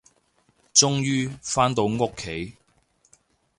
[0.73, 2.55] 終於，返到屋企